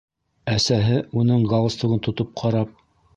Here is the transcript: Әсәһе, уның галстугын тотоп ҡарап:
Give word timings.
Әсәһе, 0.53 0.95
уның 1.23 1.43
галстугын 1.51 2.01
тотоп 2.09 2.33
ҡарап: 2.43 2.73